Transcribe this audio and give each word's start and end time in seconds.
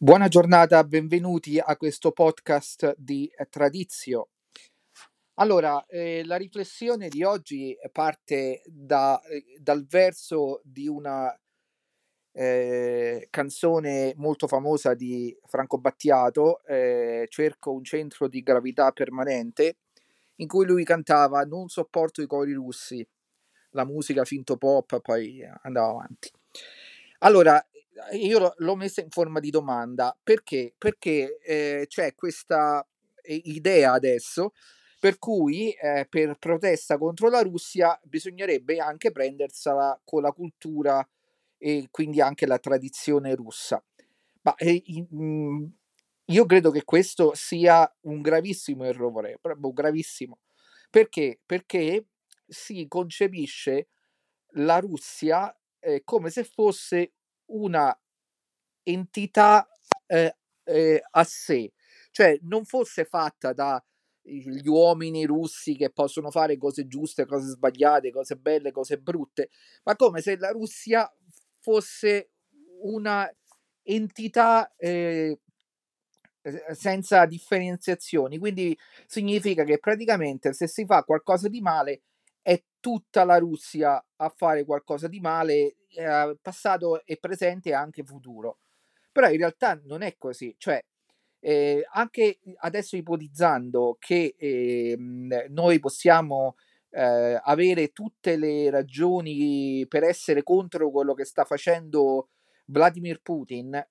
Buona 0.00 0.28
giornata, 0.28 0.84
benvenuti 0.84 1.58
a 1.58 1.76
questo 1.76 2.12
podcast 2.12 2.94
di 2.96 3.28
Tradizio. 3.50 4.28
Allora, 5.40 5.84
eh, 5.86 6.24
la 6.24 6.36
riflessione 6.36 7.08
di 7.08 7.24
oggi 7.24 7.76
parte 7.90 8.62
da, 8.64 9.20
eh, 9.22 9.56
dal 9.58 9.84
verso 9.88 10.60
di 10.62 10.86
una 10.86 11.36
eh, 12.30 13.26
canzone 13.28 14.12
molto 14.14 14.46
famosa 14.46 14.94
di 14.94 15.36
Franco 15.46 15.78
Battiato, 15.78 16.62
eh, 16.62 17.26
Cerco 17.28 17.72
un 17.72 17.82
centro 17.82 18.28
di 18.28 18.40
gravità 18.40 18.92
permanente, 18.92 19.78
in 20.36 20.46
cui 20.46 20.64
lui 20.64 20.84
cantava 20.84 21.42
Non 21.42 21.68
sopporto 21.68 22.22
i 22.22 22.28
cori 22.28 22.52
russi, 22.52 23.04
la 23.70 23.84
musica 23.84 24.24
finto 24.24 24.56
pop, 24.56 25.00
poi 25.00 25.44
andava 25.62 25.88
avanti. 25.88 26.30
Allora, 27.22 27.60
io 28.12 28.54
l'ho 28.56 28.76
messa 28.76 29.00
in 29.00 29.10
forma 29.10 29.40
di 29.40 29.50
domanda 29.50 30.16
perché? 30.22 30.74
Perché 30.76 31.38
eh, 31.40 31.84
c'è 31.88 32.14
questa 32.14 32.86
eh, 33.22 33.40
idea 33.44 33.92
adesso 33.92 34.52
per 34.98 35.18
cui 35.18 35.70
eh, 35.72 36.06
per 36.08 36.36
protesta 36.38 36.98
contro 36.98 37.28
la 37.28 37.42
Russia 37.42 37.98
bisognerebbe 38.02 38.78
anche 38.78 39.12
prendersela 39.12 40.00
con 40.04 40.22
la 40.22 40.32
cultura 40.32 41.06
e 41.56 41.88
quindi 41.90 42.20
anche 42.20 42.46
la 42.46 42.58
tradizione 42.58 43.34
russa. 43.34 43.82
Ma 44.42 44.54
eh, 44.56 44.82
mm, 45.14 45.64
io 46.26 46.46
credo 46.46 46.70
che 46.70 46.84
questo 46.84 47.32
sia 47.34 47.90
un 48.02 48.20
gravissimo 48.20 48.84
errore, 48.84 49.38
proprio 49.40 49.72
gravissimo. 49.72 50.40
Perché? 50.90 51.40
Perché 51.44 52.06
si 52.46 52.86
concepisce 52.88 53.88
la 54.52 54.78
Russia 54.78 55.54
eh, 55.80 56.02
come 56.04 56.30
se 56.30 56.44
fosse 56.44 57.12
una 57.48 57.96
entità 58.82 59.68
eh, 60.06 60.36
eh, 60.64 61.02
a 61.10 61.24
sé, 61.24 61.72
cioè 62.10 62.38
non 62.42 62.64
fosse 62.64 63.04
fatta 63.04 63.52
da 63.52 63.82
gli 64.28 64.68
uomini 64.68 65.24
russi 65.24 65.74
che 65.74 65.90
possono 65.90 66.30
fare 66.30 66.58
cose 66.58 66.86
giuste, 66.86 67.24
cose 67.24 67.48
sbagliate, 67.48 68.10
cose 68.10 68.36
belle, 68.36 68.72
cose 68.72 68.98
brutte, 68.98 69.48
ma 69.84 69.96
come 69.96 70.20
se 70.20 70.36
la 70.36 70.50
Russia 70.50 71.10
fosse 71.60 72.32
una 72.82 73.30
entità 73.82 74.72
eh, 74.76 75.40
senza 76.72 77.26
differenziazioni. 77.26 78.38
Quindi 78.38 78.76
significa 79.06 79.64
che 79.64 79.78
praticamente 79.78 80.52
se 80.52 80.66
si 80.66 80.84
fa 80.84 81.02
qualcosa 81.02 81.48
di 81.48 81.60
male 81.60 82.02
è 82.48 82.64
tutta 82.80 83.24
la 83.24 83.36
Russia 83.36 84.02
a 84.16 84.28
fare 84.34 84.64
qualcosa 84.64 85.06
di 85.06 85.20
male, 85.20 85.76
eh, 85.90 86.38
passato 86.40 87.04
e 87.04 87.18
presente 87.18 87.68
e 87.68 87.74
anche 87.74 88.02
futuro. 88.02 88.60
Però 89.12 89.28
in 89.28 89.36
realtà 89.36 89.78
non 89.84 90.00
è 90.00 90.16
così, 90.16 90.54
cioè 90.56 90.82
eh, 91.40 91.86
anche 91.92 92.38
adesso 92.60 92.96
ipotizzando 92.96 93.98
che 94.00 94.34
eh, 94.38 94.96
noi 95.50 95.78
possiamo 95.78 96.56
eh, 96.88 97.38
avere 97.42 97.88
tutte 97.88 98.38
le 98.38 98.70
ragioni 98.70 99.84
per 99.86 100.04
essere 100.04 100.42
contro 100.42 100.90
quello 100.90 101.12
che 101.12 101.26
sta 101.26 101.44
facendo 101.44 102.30
Vladimir 102.64 103.20
Putin, 103.20 103.86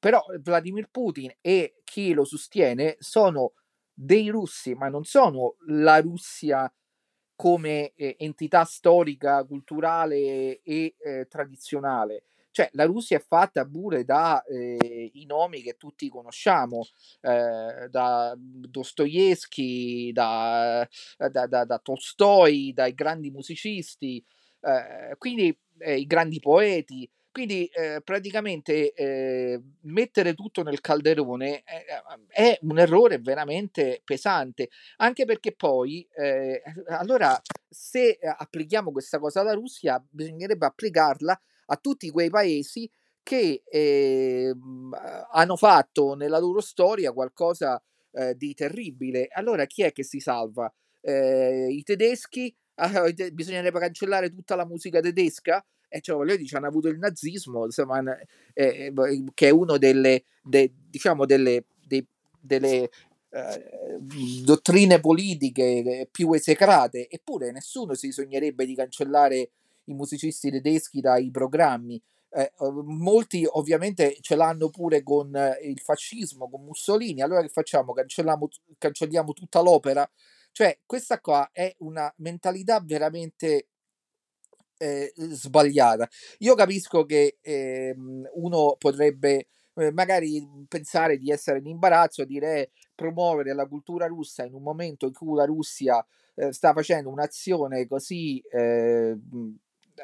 però 0.00 0.20
Vladimir 0.40 0.88
Putin 0.90 1.32
e 1.40 1.76
chi 1.84 2.12
lo 2.12 2.24
sostiene 2.24 2.96
sono 2.98 3.52
dei 3.92 4.30
russi, 4.30 4.74
ma 4.74 4.88
non 4.88 5.04
sono 5.04 5.54
la 5.68 6.00
Russia 6.00 6.68
come 7.36 7.92
eh, 7.96 8.16
entità 8.18 8.64
storica, 8.64 9.44
culturale 9.44 10.60
e 10.62 10.94
eh, 10.98 11.26
tradizionale. 11.28 12.24
Cioè, 12.54 12.68
la 12.74 12.84
Russia 12.84 13.16
è 13.16 13.20
fatta 13.20 13.66
pure 13.66 14.04
da 14.04 14.40
eh, 14.44 15.10
nomi 15.26 15.60
che 15.60 15.76
tutti 15.76 16.08
conosciamo, 16.08 16.86
eh, 17.20 17.88
da 17.90 18.32
Dostoevsky, 18.38 20.12
da, 20.12 20.88
da, 21.16 21.46
da, 21.48 21.64
da, 21.64 21.78
Tolstoi, 21.80 22.72
dai 22.72 22.94
grandi 22.94 23.30
musicisti, 23.32 24.24
eh, 24.60 25.16
quindi 25.18 25.56
eh, 25.78 25.96
i 25.96 26.06
grandi 26.06 26.38
poeti. 26.38 27.10
Quindi 27.34 27.66
eh, 27.66 28.00
praticamente 28.04 28.92
eh, 28.92 29.60
mettere 29.80 30.34
tutto 30.34 30.62
nel 30.62 30.80
calderone 30.80 31.64
è, 31.64 31.84
è, 32.28 32.58
un 32.60 32.78
errore 32.78 33.18
veramente 33.18 34.02
pesante, 34.04 34.68
anche 34.98 35.24
perché 35.24 35.52
poi, 35.52 36.06
eh, 36.14 36.62
allora, 36.90 37.36
se 37.68 38.20
applichiamo 38.22 38.92
questa 38.92 39.18
cosa 39.18 39.40
alla 39.40 39.52
Russia, 39.52 40.00
bisognerebbe 40.08 40.66
applicarla 40.66 41.42
a 41.66 41.76
tutti 41.76 42.08
quei 42.12 42.30
paesi 42.30 42.88
che 43.20 43.64
eh, 43.66 44.54
hanno 45.32 45.56
fatto 45.56 46.14
nella 46.14 46.38
loro 46.38 46.60
storia 46.60 47.10
qualcosa 47.10 47.82
eh, 48.12 48.36
di 48.36 48.54
terribile. 48.54 49.26
Allora 49.32 49.66
chi 49.66 49.82
è 49.82 49.90
che 49.90 50.04
si 50.04 50.20
salva? 50.20 50.72
Eh, 51.00 51.66
I 51.68 51.82
tedeschi? 51.82 52.56
Ah, 52.76 53.10
bisognerebbe 53.32 53.80
cancellare 53.80 54.30
tutta 54.30 54.54
la 54.54 54.64
musica 54.64 55.00
tedesca? 55.00 55.64
E 55.94 56.00
cioè, 56.00 56.16
voglio 56.16 56.34
dire, 56.34 56.56
hanno 56.56 56.66
avuto 56.66 56.88
il 56.88 56.98
nazismo, 56.98 57.66
insomma, 57.66 58.02
eh, 58.52 58.92
eh, 58.92 59.24
che 59.32 59.46
è 59.46 59.50
uno 59.50 59.78
delle, 59.78 60.24
de, 60.42 60.72
diciamo, 60.90 61.24
delle, 61.24 61.66
de, 61.86 62.04
delle 62.40 62.90
eh, 63.30 64.00
dottrine 64.42 64.98
politiche 64.98 66.08
più 66.10 66.32
esecrate, 66.32 67.08
eppure 67.08 67.52
nessuno 67.52 67.94
si 67.94 68.10
sognerebbe 68.10 68.66
di 68.66 68.74
cancellare 68.74 69.50
i 69.84 69.94
musicisti 69.94 70.50
tedeschi 70.50 71.00
dai 71.00 71.30
programmi. 71.30 72.02
Eh, 72.30 72.50
molti 72.58 73.46
ovviamente 73.48 74.16
ce 74.20 74.34
l'hanno 74.34 74.70
pure 74.70 75.04
con 75.04 75.32
eh, 75.36 75.60
il 75.62 75.78
fascismo, 75.78 76.50
con 76.50 76.64
Mussolini. 76.64 77.22
Allora 77.22 77.40
che 77.40 77.50
facciamo? 77.50 77.92
Cancelliamo, 77.92 78.48
cancelliamo 78.78 79.32
tutta 79.32 79.60
l'opera? 79.60 80.10
Cioè, 80.50 80.80
questa 80.84 81.20
qua 81.20 81.50
è 81.52 81.72
una 81.78 82.12
mentalità 82.16 82.80
veramente 82.80 83.68
eh, 84.84 85.12
sbagliata. 85.16 86.08
Io 86.38 86.54
capisco 86.54 87.04
che 87.04 87.38
eh, 87.40 87.94
uno 88.34 88.76
potrebbe 88.78 89.46
eh, 89.76 89.90
magari 89.92 90.46
pensare 90.68 91.16
di 91.16 91.30
essere 91.30 91.58
in 91.58 91.66
imbarazzo 91.66 92.24
dire 92.24 92.60
eh, 92.60 92.70
promuovere 92.94 93.54
la 93.54 93.66
cultura 93.66 94.06
russa 94.06 94.44
in 94.44 94.54
un 94.54 94.62
momento 94.62 95.06
in 95.06 95.12
cui 95.12 95.34
la 95.34 95.44
Russia 95.44 96.04
eh, 96.34 96.52
sta 96.52 96.72
facendo 96.72 97.08
un'azione 97.10 97.86
così 97.86 98.42
eh, 98.50 99.16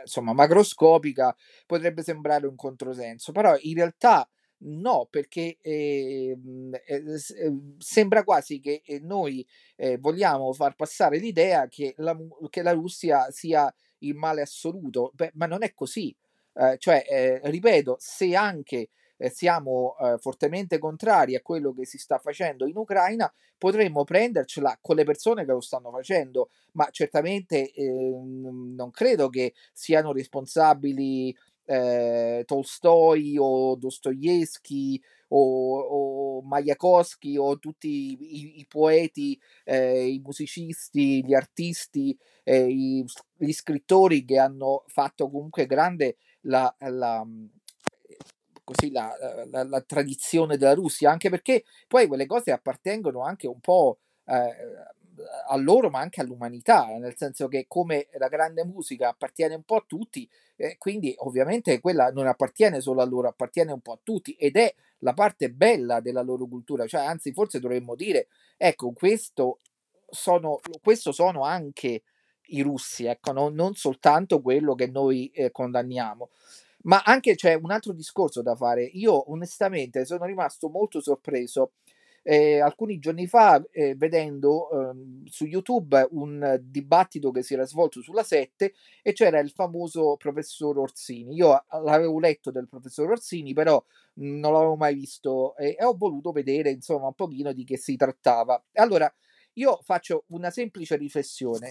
insomma 0.02 0.32
macroscopica 0.32 1.36
potrebbe 1.66 2.02
sembrare 2.02 2.46
un 2.46 2.56
controsenso, 2.56 3.32
però 3.32 3.56
in 3.60 3.74
realtà 3.74 4.28
no, 4.62 5.06
perché 5.10 5.56
ehm, 5.60 6.74
eh, 6.84 7.04
eh, 7.04 7.58
sembra 7.78 8.24
quasi 8.24 8.60
che 8.60 8.82
noi 9.02 9.46
eh, 9.76 9.96
vogliamo 9.98 10.52
far 10.52 10.74
passare 10.76 11.18
l'idea 11.18 11.66
che 11.68 11.94
la, 11.98 12.16
che 12.50 12.62
la 12.62 12.72
Russia 12.72 13.30
sia 13.30 13.72
il 14.00 14.14
male 14.14 14.42
assoluto, 14.42 15.12
Beh, 15.14 15.32
ma 15.34 15.46
non 15.46 15.62
è 15.62 15.72
così. 15.74 16.14
Eh, 16.54 16.76
cioè, 16.78 17.04
eh, 17.08 17.40
ripeto, 17.44 17.96
se 17.98 18.34
anche 18.34 18.90
eh, 19.16 19.30
siamo 19.30 19.96
eh, 20.00 20.16
fortemente 20.18 20.78
contrari 20.78 21.36
a 21.36 21.42
quello 21.42 21.72
che 21.72 21.84
si 21.84 21.98
sta 21.98 22.18
facendo 22.18 22.66
in 22.66 22.76
Ucraina, 22.76 23.32
potremmo 23.58 24.04
prendercela 24.04 24.78
con 24.80 24.96
le 24.96 25.04
persone 25.04 25.44
che 25.44 25.52
lo 25.52 25.60
stanno 25.60 25.90
facendo, 25.90 26.48
ma 26.72 26.88
certamente 26.90 27.70
eh, 27.70 27.90
non 27.90 28.90
credo 28.90 29.28
che 29.28 29.52
siano 29.72 30.12
responsabili 30.12 31.36
eh, 31.70 32.42
Tolstoi 32.44 33.36
o 33.38 33.76
Dostoevsky 33.76 35.00
o, 35.28 35.78
o 35.78 36.42
Mayakovsky 36.42 37.36
o 37.36 37.58
tutti 37.60 38.16
i, 38.18 38.58
i 38.58 38.66
poeti, 38.66 39.40
eh, 39.64 40.08
i 40.08 40.18
musicisti, 40.18 41.24
gli 41.24 41.32
artisti, 41.32 42.18
eh, 42.42 42.66
i, 42.66 43.04
gli 43.36 43.52
scrittori 43.52 44.24
che 44.24 44.38
hanno 44.38 44.82
fatto 44.88 45.30
comunque 45.30 45.66
grande 45.66 46.16
la, 46.42 46.74
la, 46.78 47.24
così 48.64 48.90
la, 48.90 49.12
la, 49.48 49.62
la, 49.62 49.80
tradizione 49.82 50.56
della 50.56 50.74
Russia, 50.74 51.12
anche 51.12 51.30
perché 51.30 51.62
poi 51.86 52.08
quelle 52.08 52.26
cose 52.26 52.50
appartengono 52.50 53.22
anche 53.22 53.46
un 53.46 53.60
po' 53.60 53.98
eh, 54.24 54.56
a 55.48 55.56
loro, 55.56 55.90
ma 55.90 56.00
anche 56.00 56.20
all'umanità, 56.20 56.86
nel 56.98 57.16
senso 57.16 57.48
che 57.48 57.66
come 57.68 58.08
la 58.18 58.28
grande 58.28 58.64
musica 58.64 59.08
appartiene 59.08 59.54
un 59.54 59.62
po' 59.62 59.76
a 59.76 59.84
tutti, 59.86 60.28
eh, 60.56 60.76
quindi 60.78 61.14
ovviamente 61.18 61.80
quella 61.80 62.10
non 62.10 62.26
appartiene 62.26 62.80
solo 62.80 63.00
a 63.00 63.04
loro, 63.04 63.28
appartiene 63.28 63.72
un 63.72 63.80
po' 63.80 63.92
a 63.92 64.00
tutti 64.02 64.32
ed 64.32 64.56
è 64.56 64.72
la 64.98 65.14
parte 65.14 65.50
bella 65.50 66.00
della 66.00 66.22
loro 66.22 66.46
cultura, 66.46 66.86
cioè 66.86 67.02
anzi 67.02 67.32
forse 67.32 67.60
dovremmo 67.60 67.94
dire, 67.94 68.28
ecco, 68.56 68.92
questo 68.92 69.58
sono, 70.08 70.60
questo 70.82 71.12
sono 71.12 71.42
anche 71.44 72.02
i 72.50 72.62
russi, 72.62 73.04
ecco, 73.04 73.32
no? 73.32 73.48
non 73.48 73.74
soltanto 73.74 74.40
quello 74.40 74.74
che 74.74 74.86
noi 74.86 75.30
eh, 75.32 75.50
condanniamo. 75.50 76.30
Ma 76.82 77.02
anche 77.04 77.34
c'è 77.34 77.54
un 77.54 77.70
altro 77.70 77.92
discorso 77.92 78.40
da 78.42 78.56
fare. 78.56 78.82
Io 78.84 79.30
onestamente 79.30 80.06
sono 80.06 80.24
rimasto 80.24 80.68
molto 80.70 81.00
sorpreso 81.00 81.72
eh, 82.22 82.60
alcuni 82.60 82.98
giorni 82.98 83.26
fa 83.26 83.62
eh, 83.70 83.94
vedendo 83.94 84.68
eh, 84.70 85.24
su 85.24 85.46
YouTube 85.46 86.06
un 86.10 86.58
dibattito 86.62 87.30
che 87.30 87.42
si 87.42 87.54
era 87.54 87.64
svolto 87.66 88.02
sulla 88.02 88.22
7 88.22 88.74
e 89.02 89.12
c'era 89.12 89.38
il 89.38 89.50
famoso 89.50 90.16
professor 90.16 90.78
Orsini. 90.78 91.34
Io 91.34 91.64
l'avevo 91.82 92.18
letto 92.18 92.50
del 92.50 92.68
professor 92.68 93.10
Orsini, 93.10 93.52
però 93.54 93.82
non 94.14 94.52
l'avevo 94.52 94.76
mai 94.76 94.94
visto 94.94 95.56
e, 95.56 95.76
e 95.78 95.84
ho 95.84 95.96
voluto 95.96 96.32
vedere 96.32 96.70
insomma 96.70 97.06
un 97.06 97.14
pochino 97.14 97.52
di 97.52 97.64
che 97.64 97.78
si 97.78 97.96
trattava. 97.96 98.62
Allora, 98.74 99.12
io 99.54 99.80
faccio 99.82 100.24
una 100.28 100.50
semplice 100.50 100.96
riflessione. 100.96 101.70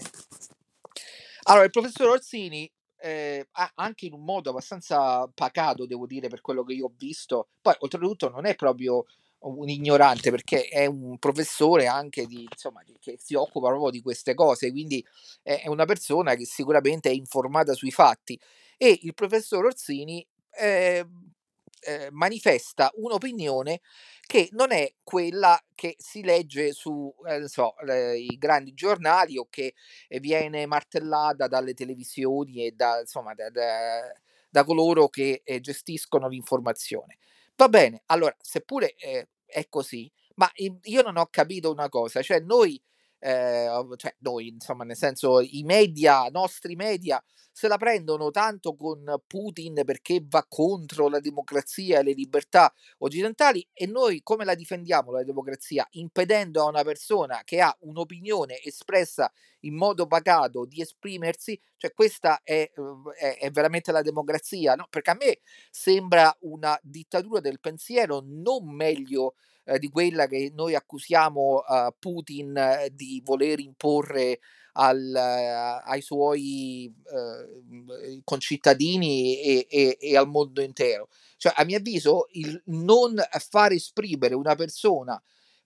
Allora, 1.44 1.64
il 1.64 1.70
professor 1.70 2.08
Orsini 2.08 2.70
eh, 3.02 3.48
anche 3.74 4.06
in 4.06 4.12
un 4.12 4.24
modo 4.24 4.50
abbastanza 4.50 5.26
pacato, 5.32 5.86
devo 5.86 6.06
dire, 6.06 6.28
per 6.28 6.40
quello 6.40 6.64
che 6.64 6.74
io 6.74 6.86
ho 6.86 6.92
visto. 6.96 7.48
Poi, 7.60 7.74
oltretutto, 7.78 8.28
non 8.28 8.46
è 8.46 8.54
proprio 8.54 9.06
un 9.40 9.68
ignorante 9.68 10.30
perché 10.30 10.68
è 10.68 10.86
un 10.86 11.18
professore 11.18 11.86
anche 11.86 12.26
di, 12.26 12.46
insomma, 12.50 12.82
che 13.00 13.16
si 13.18 13.34
occupa 13.34 13.68
proprio 13.68 13.90
di 13.90 14.02
queste 14.02 14.34
cose, 14.34 14.70
quindi 14.70 15.04
è 15.42 15.68
una 15.68 15.84
persona 15.84 16.34
che 16.34 16.44
sicuramente 16.44 17.08
è 17.10 17.12
informata 17.12 17.72
sui 17.72 17.90
fatti. 17.90 18.38
E 18.76 18.98
il 19.02 19.14
professor 19.14 19.64
Orsini 19.64 20.26
eh, 20.58 21.06
eh, 21.82 22.08
manifesta 22.10 22.90
un'opinione 22.94 23.80
che 24.26 24.48
non 24.52 24.72
è 24.72 24.92
quella 25.02 25.58
che 25.74 25.96
si 25.98 26.22
legge 26.22 26.72
su 26.72 27.12
eh, 27.26 27.48
so, 27.48 27.76
eh, 27.78 28.26
grandi 28.38 28.74
giornali 28.74 29.38
o 29.38 29.46
che 29.50 29.74
viene 30.20 30.66
martellata 30.66 31.48
dalle 31.48 31.74
televisioni 31.74 32.66
e 32.66 32.72
da, 32.72 33.00
insomma, 33.00 33.34
da, 33.34 33.50
da, 33.50 34.00
da 34.48 34.64
coloro 34.64 35.08
che 35.08 35.42
eh, 35.44 35.60
gestiscono 35.60 36.28
l'informazione. 36.28 37.18
Va 37.58 37.68
bene, 37.68 38.02
allora, 38.06 38.34
seppure 38.40 38.94
eh, 38.96 39.28
è 39.44 39.68
così, 39.68 40.10
ma 40.36 40.50
io 40.54 41.02
non 41.02 41.16
ho 41.18 41.26
capito 41.30 41.70
una 41.70 41.88
cosa, 41.90 42.22
cioè 42.22 42.40
noi 42.40 42.80
eh, 43.20 43.68
cioè 43.96 44.14
noi, 44.18 44.48
insomma, 44.48 44.84
nel 44.84 44.96
senso, 44.96 45.40
i 45.40 45.62
media, 45.64 46.24
nostri 46.30 46.74
media, 46.74 47.22
se 47.52 47.68
la 47.68 47.76
prendono 47.76 48.30
tanto 48.30 48.74
con 48.74 49.04
Putin 49.26 49.82
perché 49.84 50.24
va 50.26 50.46
contro 50.48 51.08
la 51.08 51.20
democrazia 51.20 52.00
e 52.00 52.02
le 52.02 52.12
libertà 52.12 52.72
occidentali 52.98 53.66
e 53.72 53.86
noi 53.86 54.22
come 54.22 54.44
la 54.44 54.54
difendiamo 54.54 55.10
la 55.12 55.24
democrazia? 55.24 55.86
Impedendo 55.90 56.62
a 56.62 56.68
una 56.68 56.82
persona 56.84 57.42
che 57.44 57.60
ha 57.60 57.76
un'opinione 57.80 58.62
espressa 58.62 59.30
in 59.60 59.74
modo 59.74 60.06
pagato 60.06 60.64
di 60.64 60.80
esprimersi, 60.80 61.60
cioè 61.76 61.92
questa 61.92 62.40
è, 62.42 62.70
è, 63.18 63.38
è 63.38 63.50
veramente 63.50 63.92
la 63.92 64.00
democrazia, 64.00 64.74
no? 64.74 64.86
Perché 64.88 65.10
a 65.10 65.16
me 65.20 65.40
sembra 65.70 66.34
una 66.40 66.78
dittatura 66.82 67.40
del 67.40 67.60
pensiero 67.60 68.22
non 68.24 68.74
meglio 68.74 69.34
eh, 69.64 69.78
di 69.78 69.88
quella 69.88 70.26
che 70.26 70.50
noi 70.54 70.74
accusiamo 70.74 71.62
uh, 71.66 71.94
Putin 71.98 72.56
eh, 72.56 72.90
di 72.92 73.20
voler 73.24 73.60
imporre 73.60 74.40
al, 74.72 75.12
uh, 75.14 75.88
ai 75.88 76.00
suoi 76.00 76.94
concittadini 78.24 79.40
e, 79.40 79.66
e, 79.68 79.98
e, 80.00 80.16
al 80.16 80.28
mondo 80.28 80.62
intero. 80.62 81.08
Cioè, 81.36 81.52
a 81.56 81.64
mio 81.64 81.78
avviso, 81.78 82.26
il 82.32 82.60
non 82.66 83.16
far 83.30 83.72
esprimere 83.72 84.34
una 84.34 84.54
persona 84.54 85.20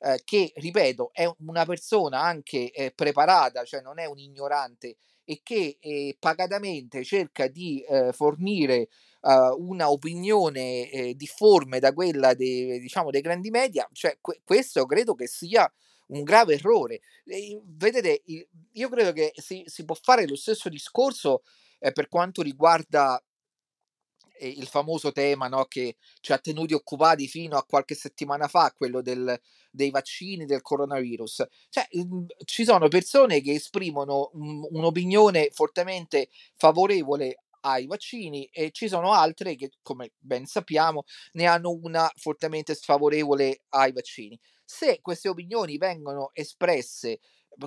eh, 0.04 0.20
che, 0.22 0.52
ripeto, 0.56 1.10
è 1.14 1.26
una 1.46 1.64
persona 1.64 2.20
anche 2.20 2.70
eh, 2.72 2.92
preparata, 2.94 3.64
cioè 3.64 3.80
non 3.80 3.98
è 3.98 4.04
un 4.04 4.18
ignorante 4.18 4.96
e 5.24 5.40
che 5.42 5.78
eh, 5.80 6.16
pacatamente 6.18 7.02
cerca 7.04 7.48
di 7.48 7.84
fornire 8.12 8.88
uh, 9.24 9.56
una 9.58 9.90
opinione 9.90 10.90
eh, 10.90 11.14
difforme 11.14 11.80
da 11.80 11.92
quella 11.92 12.34
dei, 12.34 12.78
diciamo, 12.78 13.10
dei 13.10 13.20
grandi 13.20 13.50
media, 13.50 13.88
cioè 13.92 14.18
que- 14.20 14.40
questo 14.44 14.84
credo 14.86 15.14
che 15.14 15.26
sia 15.26 15.70
un 16.08 16.22
grave 16.22 16.54
errore. 16.54 17.00
E, 17.24 17.60
vedete, 17.64 18.22
io 18.72 18.88
credo 18.88 19.12
che 19.12 19.32
si, 19.36 19.64
si, 19.66 19.84
può 19.84 19.94
fare 20.00 20.26
lo 20.26 20.36
stesso 20.36 20.68
discorso 20.68 21.42
eh, 21.78 21.92
per 21.92 22.08
quanto 22.08 22.42
riguarda 22.42 23.22
il 24.40 24.66
famoso 24.66 25.12
tema 25.12 25.48
no, 25.48 25.64
che 25.66 25.96
ci 26.20 26.32
ha 26.32 26.38
tenuti 26.38 26.74
occupati 26.74 27.28
fino 27.28 27.56
a 27.56 27.64
qualche 27.64 27.94
settimana 27.94 28.48
fa, 28.48 28.72
quello 28.76 29.00
del, 29.02 29.38
dei 29.70 29.90
vaccini 29.90 30.46
del 30.46 30.62
coronavirus. 30.62 31.46
Cioè, 31.68 31.86
mhmm, 31.92 32.26
ci 32.44 32.64
sono 32.64 32.88
persone 32.88 33.40
che 33.40 33.52
esprimono 33.52 34.30
un, 34.34 34.66
un'opinione 34.70 35.50
fortemente 35.52 36.28
favorevole 36.56 37.38
ai 37.60 37.86
vaccini 37.86 38.44
e 38.52 38.70
ci 38.72 38.88
sono 38.88 39.12
altre 39.12 39.56
che, 39.56 39.70
come 39.82 40.12
ben 40.18 40.46
sappiamo, 40.46 41.04
ne 41.32 41.46
hanno 41.46 41.70
una 41.70 42.10
fortemente 42.16 42.74
sfavorevole 42.74 43.62
ai 43.70 43.92
vaccini. 43.92 44.38
Se 44.64 45.00
queste 45.00 45.28
opinioni 45.28 45.76
vengono 45.76 46.30
espresse 46.32 47.20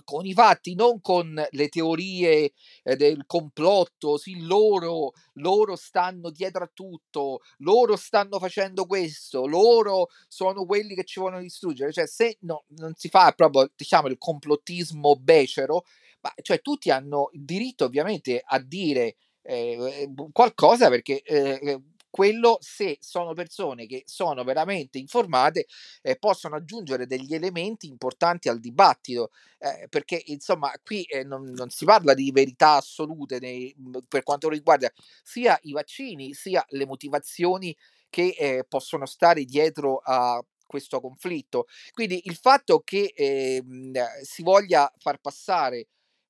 con 0.03 0.25
i 0.25 0.33
fatti, 0.33 0.75
non 0.75 1.01
con 1.01 1.45
le 1.49 1.67
teorie 1.69 2.53
eh, 2.83 2.95
del 2.95 3.25
complotto, 3.25 4.17
sì, 4.17 4.41
loro, 4.45 5.11
loro 5.33 5.75
stanno 5.75 6.29
dietro 6.29 6.63
a 6.63 6.71
tutto, 6.73 7.39
loro 7.59 7.95
stanno 7.95 8.39
facendo 8.39 8.85
questo, 8.85 9.45
loro 9.47 10.07
sono 10.27 10.65
quelli 10.65 10.95
che 10.95 11.03
ci 11.03 11.19
vogliono 11.19 11.41
distruggere. 11.41 11.91
Cioè, 11.91 12.07
se 12.07 12.37
no, 12.41 12.65
non 12.69 12.93
si 12.95 13.09
fa 13.09 13.31
proprio, 13.31 13.69
diciamo, 13.75 14.07
il 14.07 14.17
complottismo 14.17 15.15
becero, 15.15 15.83
ma 16.21 16.33
cioè 16.41 16.61
tutti 16.61 16.89
hanno 16.89 17.29
il 17.33 17.45
diritto 17.45 17.85
ovviamente 17.85 18.41
a 18.43 18.59
dire 18.59 19.15
eh, 19.43 20.09
qualcosa 20.31 20.89
perché 20.89 21.21
eh, 21.21 21.59
eh, 21.61 21.81
quello 22.09 22.57
se 22.61 22.97
sono 22.99 23.33
persone 23.33 23.85
che 23.85 24.03
sono 24.05 24.43
veramente 24.43 24.97
informate 24.97 25.67
eh, 26.01 26.17
possono 26.17 26.55
aggiungere 26.55 27.05
degli 27.05 27.33
elementi 27.33 27.87
importanti 27.87 28.49
al 28.49 28.59
dibattito 28.59 29.31
eh, 29.59 29.87
perché 29.89 30.21
insomma 30.27 30.71
qui 30.83 31.03
eh, 31.03 31.23
non, 31.23 31.43
non, 31.51 31.69
si 31.69 31.85
parla 31.85 32.13
di 32.13 32.31
verità 32.31 32.75
assolute 32.75 33.39
nei, 33.39 33.75
per 34.07 34.23
quanto 34.23 34.49
riguarda 34.49 34.91
sia 35.23 35.57
i 35.63 35.71
vaccini 35.71 36.33
sia 36.33 36.63
le 36.69 36.85
motivazioni 36.85 37.75
che 38.09 38.35
eh, 38.37 38.65
possono 38.67 39.05
stare 39.05 39.43
dietro 39.43 39.97
a 40.03 40.43
questo 40.67 40.99
conflitto. 40.99 41.65
Quindi 41.93 42.21
il 42.25 42.35
fatto 42.35 42.81
che 42.81 43.13
ehm, 43.15 43.93
si 44.21 44.43
voglia 44.43 44.91
far 44.97 45.19
passare 45.19 45.87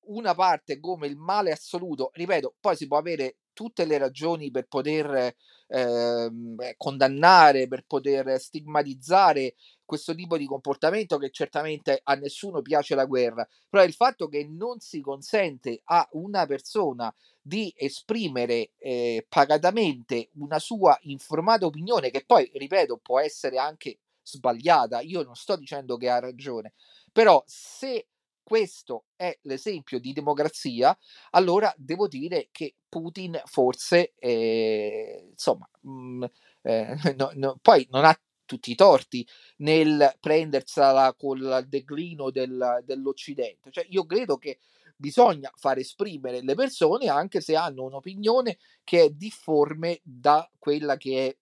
una 0.08 0.34
parte 0.34 0.80
come 0.80 1.08
il 1.08 1.18
male 1.18 1.52
assoluto, 1.52 2.12
ripeto, 2.14 2.56
poi 2.60 2.78
si 2.78 2.88
può 2.88 2.98
avere 2.98 3.38
tutte 3.58 3.86
le 3.86 3.98
ragioni 3.98 4.52
per 4.52 4.68
poter 4.68 5.34
eh, 5.68 6.32
condannare, 6.78 7.68
per 7.68 7.86
poter 7.88 8.40
stigmatizzare 8.40 9.56
questo 9.84 10.14
tipo 10.14 10.38
di 10.38 10.46
comportamento 10.46 11.18
che 11.18 11.32
certamente 11.32 12.02
a 12.04 12.14
nessuno 12.14 12.62
piace 12.62 12.94
la 12.94 13.06
guerra, 13.06 13.48
però 13.68 13.84
il 13.84 13.94
fatto 13.94 14.28
che 14.28 14.46
non 14.48 14.80
si 14.80 15.02
consente 15.02 15.82
a 15.86 16.08
una 16.12 16.46
persona 16.46 17.12
di 17.42 17.74
esprimere 17.76 18.74
eh, 18.78 19.26
pacatamente 19.28 20.30
una 20.36 20.60
sua 20.60 20.96
informata 21.04 21.66
opinione, 21.66 22.12
che 22.12 22.26
poi, 22.28 22.48
ripeto, 22.54 23.00
può 23.02 23.20
essere 23.20 23.58
anche 23.58 23.98
sbagliata, 24.22 25.00
io 25.02 25.24
non 25.24 25.34
sto 25.34 25.56
dicendo 25.56 25.98
che 25.98 26.10
ha 26.10 26.20
ragione, 26.20 26.74
però 27.12 27.42
se 27.48 28.08
questo 28.48 29.08
è 29.18 29.38
l'esempio 29.42 30.00
di 30.00 30.14
democrazia, 30.14 30.98
allora 31.32 31.74
devo 31.76 32.08
dire 32.08 32.48
che 32.50 32.76
Putin 32.88 33.42
forse, 33.44 34.14
eh, 34.18 35.28
insomma, 35.32 35.70
mh, 35.82 35.92
mm, 35.92 36.24
eh, 36.62 36.96
no, 37.18 37.32
no, 37.34 37.60
poi 37.62 37.86
non 37.92 38.06
ha 38.06 38.18
tutti 38.46 38.72
i 38.72 38.76
torti 38.76 39.28
nel 39.58 40.16
prendersela 40.22 41.14
con 41.18 41.40
il 41.40 41.66
declino 41.68 42.32
del, 42.32 42.82
dell'Occidente. 42.86 43.70
Cioè, 43.70 43.86
io 43.90 44.06
credo 44.06 44.38
che 44.38 44.60
bisogna 44.96 45.52
far 45.58 45.80
esprimere 45.80 46.42
le 46.42 46.56
persone 46.56 47.10
anche 47.10 47.42
se 47.42 47.58
hanno 47.58 47.84
un'opinione 47.84 48.60
che 48.86 49.04
è 49.04 49.10
difforme 49.10 50.00
da 50.04 50.50
quella 50.58 50.96
che 50.96 51.28
è 51.28 51.38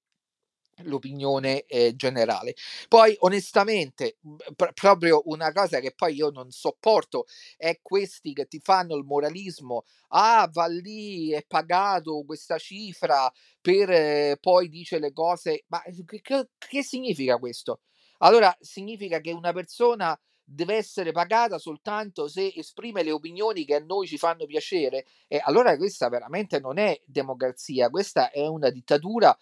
l'opinione 0.83 1.63
eh, 1.65 1.95
generale. 1.95 2.53
Poi 2.87 3.15
onestamente, 3.19 4.17
mhmm, 4.21 4.35
pr- 4.55 4.73
proprio 4.73 5.21
una 5.25 5.51
cosa 5.51 5.79
che 5.79 5.93
poi 5.95 6.15
io 6.15 6.29
non 6.29 6.51
sopporto 6.51 7.25
è 7.57 7.79
questi 7.81 8.33
che 8.33 8.47
ti 8.47 8.59
fanno 8.59 8.95
il 8.95 9.05
moralismo, 9.05 9.83
ah 10.09 10.49
va 10.51 10.67
lì, 10.67 11.31
è 11.31 11.43
pagato 11.47 12.23
questa 12.25 12.57
cifra 12.57 13.31
per 13.61 13.89
eh, 13.89 14.37
poi 14.39 14.69
dice 14.69 14.99
le 14.99 15.11
cose, 15.13 15.63
ma 15.67 15.81
che, 16.05 16.21
che, 16.21 16.49
che 16.57 16.83
significa 16.83 17.37
questo? 17.37 17.81
Allora 18.19 18.55
significa 18.59 19.19
che 19.19 19.31
una 19.31 19.51
persona 19.53 20.17
deve 20.47 20.75
essere 20.75 21.11
pagata 21.11 21.57
soltanto 21.57 22.27
se 22.27 22.53
esprime 22.55 23.01
le 23.01 23.11
opinioni 23.11 23.65
che 23.65 23.75
a 23.75 23.79
noi 23.79 24.05
ci 24.05 24.17
fanno 24.17 24.45
piacere, 24.45 25.05
e 25.27 25.41
allora 25.43 25.75
questa 25.75 26.07
veramente 26.07 26.59
non 26.59 26.77
è 26.77 26.99
democrazia, 27.05 27.89
questa 27.89 28.29
è 28.29 28.45
una 28.45 28.69
dittatura 28.69 29.35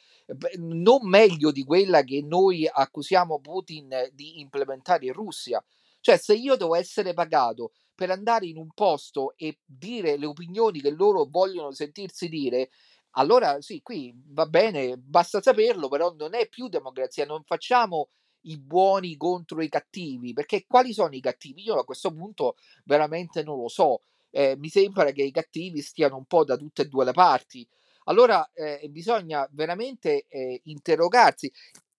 non 0.57 1.07
meglio 1.07 1.51
di 1.51 1.63
quella 1.63 2.03
che 2.03 2.21
noi 2.21 2.67
accusiamo 2.71 3.39
Putin 3.41 4.09
di 4.13 4.39
implementare 4.39 5.05
in 5.05 5.13
Russia. 5.13 5.63
Cioè, 5.99 6.17
se 6.17 6.33
io 6.33 6.55
devo 6.55 6.75
essere 6.75 7.13
pagato 7.13 7.71
per 7.93 8.09
andare 8.09 8.45
in 8.45 8.57
un 8.57 8.71
posto 8.73 9.33
e 9.35 9.59
dire 9.65 10.17
le 10.17 10.25
opinioni 10.25 10.81
che 10.81 10.91
loro 10.91 11.27
vogliono 11.29 11.71
sentirsi 11.71 12.27
dire, 12.29 12.69
allora 13.11 13.61
sì, 13.61 13.81
qui 13.81 14.13
va 14.29 14.45
bene, 14.45 14.97
basta 14.97 15.41
saperlo, 15.41 15.87
però 15.87 16.13
non 16.17 16.33
è 16.33 16.47
più 16.47 16.67
democrazia, 16.67 17.25
non 17.25 17.43
facciamo 17.43 18.09
i 18.43 18.57
buoni 18.57 19.15
contro 19.17 19.61
i 19.61 19.69
cattivi, 19.69 20.33
perché 20.33 20.65
quali 20.67 20.93
sono 20.93 21.13
i 21.15 21.21
cattivi? 21.21 21.63
Io 21.63 21.75
a 21.75 21.85
questo 21.85 22.11
punto 22.13 22.55
veramente 22.85 23.43
non 23.43 23.59
lo 23.59 23.67
so. 23.67 24.01
Eh, 24.31 24.55
mi 24.57 24.69
sembra 24.69 25.11
che 25.11 25.23
i 25.23 25.31
cattivi 25.31 25.81
stiano 25.81 26.17
un 26.17 26.25
po' 26.25 26.43
da 26.43 26.57
tutte 26.57 26.83
e 26.83 26.85
due 26.87 27.05
le 27.05 27.11
parti. 27.13 27.67
Allora 28.05 28.49
eh, 28.53 28.87
bisogna 28.89 29.47
veramente 29.51 30.25
eh, 30.27 30.59
interrogarsi. 30.65 31.51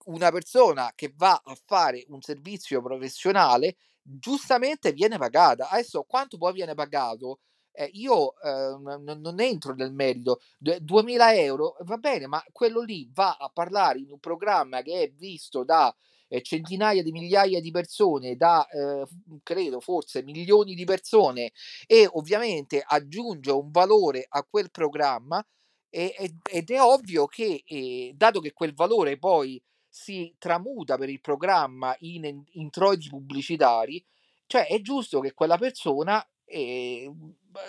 una 0.07 0.31
persona 0.31 0.93
che 0.95 1.13
va 1.17 1.41
a 1.43 1.57
fare 1.65 2.05
un 2.09 2.21
servizio 2.21 2.83
professionale 2.83 3.77
giustamente 4.03 4.93
viene 4.93 5.17
pagata. 5.19 5.69
Adesso 5.71 6.03
quanto 6.05 6.37
poi 6.37 6.53
viene 6.53 6.75
pagato? 6.75 7.41
Eh, 7.73 7.91
io 7.95 8.35
eh, 8.41 8.77
non, 8.81 9.03
non 9.21 9.41
entro 9.41 9.75
nel 9.75 9.93
merito, 9.93 10.41
2000 10.59 11.35
euro 11.35 11.77
va 11.81 11.97
bene, 11.97 12.27
ma 12.29 12.43
quello 12.53 12.81
lì 12.83 13.11
va 13.13 13.37
a 13.37 13.51
parlare 13.53 13.99
in 13.99 14.11
un 14.11 14.21
programma 14.21 14.81
che 14.83 15.03
è 15.03 15.11
visto 15.11 15.65
da 15.65 15.93
eh, 16.35 16.43
centinaia 16.43 17.03
di 17.03 17.13
migliaia 17.13 17.61
di 17.61 17.71
persone, 17.71 18.35
da 18.35 18.67
eh, 18.67 19.07
credo 19.43 19.81
forse 19.81 20.23
milioni 20.25 20.75
di 20.75 20.85
persone 20.85 21.53
e 21.87 22.09
ovviamente 22.11 22.83
aggiunge 22.85 23.53
un 23.53 23.71
valore 23.71 24.27
a 24.29 24.43
quel 24.43 24.71
programma 24.71 25.45
e, 25.89 26.13
ed 26.51 26.71
è 26.71 26.83
ovvio 26.83 27.27
che 27.27 27.63
eh, 27.65 28.13
dato 28.17 28.41
che 28.41 28.53
quel 28.53 28.75
valore 28.75 29.17
poi 29.17 29.63
si 29.89 30.35
tramuta 30.39 30.99
per 30.99 31.09
il 31.09 31.21
programma 31.21 31.95
in 32.01 32.43
introiti 32.55 33.09
pubblicitari, 33.09 34.05
cioè 34.47 34.67
è 34.67 34.81
giusto 34.81 35.21
che 35.21 35.35
quella 35.35 35.57
persona, 35.57 36.27
eh, 36.47 37.09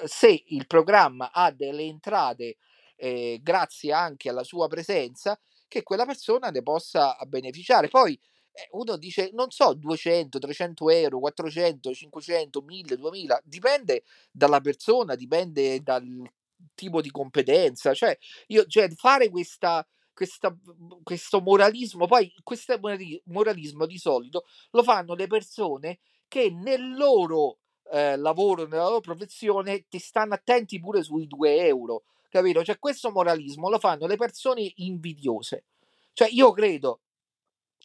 se 0.05 0.43
il 0.47 0.65
programma 0.65 1.31
ha 1.31 1.51
delle 1.51 1.83
entrate 1.83 2.57
eh, 2.95 3.39
grazie 3.43 3.93
anche 3.93 4.29
alla 4.29 4.43
sua 4.43 4.67
presenza, 4.67 5.39
che 5.67 5.83
quella 5.83 6.05
persona 6.05 6.49
ne 6.49 6.63
possa 6.63 7.15
beneficiare. 7.27 7.89
Poi 7.89 8.19
eh, 8.55 8.69
uno 8.71 8.95
dice, 8.95 9.31
non 9.33 9.51
so, 9.51 9.73
200, 9.73 10.39
300 10.39 10.89
euro, 10.89 11.19
400, 11.19 11.93
500, 11.93 12.61
1000, 12.61 12.95
2000, 12.97 13.41
dipende 13.43 14.03
dalla 14.31 14.61
persona, 14.61 15.15
dipende 15.15 15.81
dal 15.81 16.23
tipo 16.73 17.01
di 17.01 17.11
competenza. 17.11 17.93
Cioè, 17.93 18.17
io, 18.47 18.65
cioè 18.65 18.89
fare 18.91 19.29
questa, 19.29 19.85
questa, 20.13 20.55
questo 21.03 21.41
moralismo, 21.41 22.07
poi 22.07 22.33
questo 22.43 22.79
moralismo 23.25 23.85
di 23.85 23.97
solito 23.97 24.45
lo 24.71 24.83
fanno 24.83 25.15
le 25.15 25.27
persone 25.27 25.99
che 26.29 26.49
nel 26.49 26.95
loro 26.95 27.57
eh, 27.91 28.15
lavoro, 28.15 28.65
nella 28.67 28.85
loro 28.85 29.01
professione, 29.01 29.85
ti 29.89 29.99
stanno 29.99 30.33
attenti 30.33 30.79
pure 30.79 31.03
sui 31.03 31.27
2 31.27 31.57
euro, 31.65 32.03
capito? 32.29 32.63
Cioè 32.63 32.79
questo 32.79 33.11
moralismo 33.11 33.69
lo 33.69 33.79
fanno 33.79 34.07
le 34.07 34.15
persone 34.15 34.71
invidiose. 34.75 35.65
Cioè 36.13 36.29
io 36.31 36.53
credo 36.53 37.01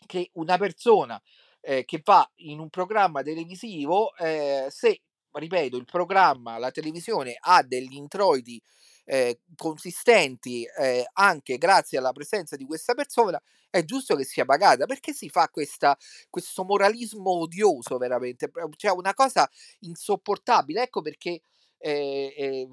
che 0.07 0.31
una 0.35 0.59
persona 0.59 1.21
eh, 1.61 1.85
che 1.85 2.01
va 2.05 2.29
in 2.37 2.59
un 2.59 2.71
programma 2.71 3.23
televisivo, 3.23 4.15
eh, 4.17 4.67
se, 4.71 5.03
ripeto, 5.33 5.77
il 5.77 5.85
programma, 5.85 6.59
la 6.59 6.71
televisione 6.71 7.37
ha 7.39 7.63
degli 7.63 7.95
introiti 7.95 8.61
eh, 9.05 9.41
consistenti 9.57 10.65
eh, 10.79 11.05
anche 11.15 11.59
grazie 11.59 11.99
alla 11.99 12.13
presenza 12.13 12.57
di 12.57 12.65
questa 12.65 12.95
persona, 12.95 13.41
è 13.69 13.85
giusto 13.85 14.15
che 14.17 14.25
sia 14.25 14.45
pagata. 14.45 14.87
Perché 14.87 15.13
si 15.13 15.29
fa 15.29 15.49
questa, 15.49 15.97
questo 16.29 16.65
moralismo 16.65 17.31
odioso 17.41 17.99
veramente? 17.99 18.51
Cioè 18.77 18.93
una 18.93 19.15
cosa 19.15 19.49
insopportabile. 19.81 20.83
Ecco 20.83 21.03
perché 21.03 21.43
eh, 21.81 22.35
eh, 22.37 22.69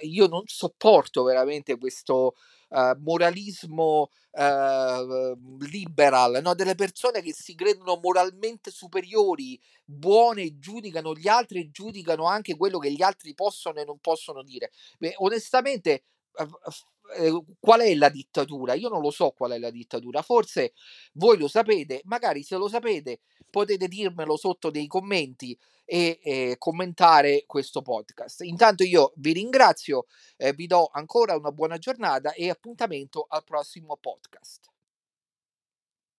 io 0.00 0.26
non 0.26 0.42
sopporto 0.46 1.22
veramente 1.22 1.76
questo 1.76 2.34
uh, 2.68 2.98
moralismo 2.98 4.10
uh, 4.30 5.38
liberal, 5.60 6.40
no? 6.42 6.54
delle 6.54 6.74
persone 6.74 7.20
che 7.20 7.34
si 7.34 7.54
credono 7.54 8.00
moralmente 8.02 8.70
superiori, 8.70 9.60
buone, 9.84 10.58
giudicano 10.58 11.14
gli 11.14 11.28
altri 11.28 11.60
e 11.60 11.70
giudicano 11.70 12.26
anche 12.26 12.56
quello 12.56 12.78
che 12.78 12.90
gli 12.90 13.02
altri 13.02 13.34
possono 13.34 13.80
e 13.80 13.84
non 13.84 13.98
possono 13.98 14.42
dire. 14.42 14.70
Beh, 14.98 15.14
onestamente, 15.18 16.04
qual 17.58 17.80
è 17.80 17.94
la 17.94 18.08
dittatura? 18.08 18.74
Io 18.74 18.88
non 18.88 19.00
lo 19.00 19.10
so 19.10 19.30
qual 19.30 19.52
è 19.52 19.58
la 19.58 19.70
dittatura, 19.70 20.22
forse 20.22 20.72
voi 21.14 21.38
lo 21.38 21.48
sapete, 21.48 22.02
magari 22.04 22.42
se 22.42 22.56
lo 22.56 22.68
sapete 22.68 23.20
potete 23.50 23.88
dirmelo 23.88 24.36
sotto 24.36 24.70
nei 24.70 24.86
commenti 24.86 25.58
e 25.84 26.20
eh, 26.22 26.56
commentare 26.58 27.44
questo 27.46 27.80
podcast. 27.80 28.42
Intanto 28.42 28.84
io 28.84 29.12
vi 29.16 29.32
ringrazio, 29.32 30.04
eh, 30.36 30.52
vi 30.52 30.66
do 30.66 30.90
ancora 30.92 31.34
una 31.34 31.50
buona 31.50 31.78
giornata 31.78 32.32
e 32.32 32.50
appuntamento 32.50 33.24
al 33.28 33.42
prossimo 33.44 33.96
podcast. 33.96 34.68